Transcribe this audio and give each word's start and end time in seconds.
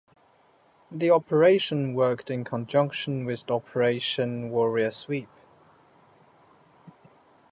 The 0.89 1.11
Operation 1.11 1.93
worked 1.93 2.31
in 2.31 2.43
conjunction 2.43 3.23
with 3.23 3.51
Operation 3.51 4.49
Warrior 4.49 4.89
Sweep. 4.89 5.29